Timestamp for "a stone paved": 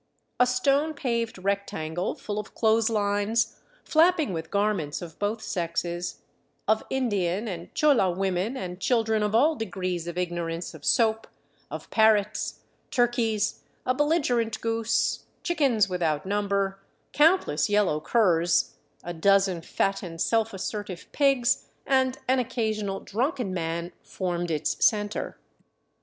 0.39-1.37